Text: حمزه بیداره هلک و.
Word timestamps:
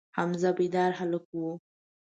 حمزه 0.17 0.49
بیداره 0.57 0.93
هلک 0.99 1.27
و. 1.35 1.41